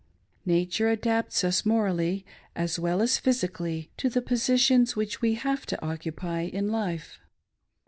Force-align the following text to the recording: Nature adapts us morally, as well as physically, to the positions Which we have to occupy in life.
Nature 0.47 0.89
adapts 0.89 1.43
us 1.43 1.63
morally, 1.63 2.25
as 2.55 2.79
well 2.79 3.03
as 3.03 3.19
physically, 3.19 3.91
to 3.97 4.09
the 4.09 4.19
positions 4.19 4.95
Which 4.95 5.21
we 5.21 5.35
have 5.35 5.67
to 5.67 5.85
occupy 5.85 6.41
in 6.41 6.69
life. 6.71 7.19